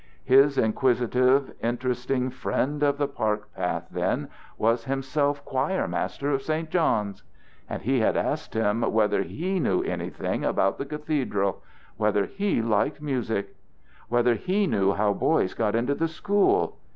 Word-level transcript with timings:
His 0.23 0.57
inquisitive, 0.57 1.53
interesting 1.61 2.31
friend 2.31 2.81
of 2.81 2.97
the 2.97 3.07
park 3.07 3.53
path, 3.53 3.83
then, 3.91 4.29
was 4.57 4.85
himself 4.85 5.45
choir 5.45 5.87
master 5.87 6.31
of 6.31 6.41
St. 6.41 6.71
John's! 6.71 7.21
And 7.69 7.83
he 7.83 7.99
had 7.99 8.17
asked 8.17 8.55
him 8.55 8.81
whether 8.81 9.21
he 9.21 9.59
knew 9.59 9.83
anything 9.83 10.43
about 10.43 10.79
the 10.79 10.87
cathedral! 10.87 11.61
Whether 11.97 12.25
he 12.25 12.63
liked 12.63 12.99
music! 12.99 13.55
Whether 14.09 14.33
he 14.33 14.65
knew 14.65 14.93
how 14.93 15.13
boys 15.13 15.53
got 15.53 15.75
into 15.75 15.93
the 15.93 16.07
school! 16.07 16.79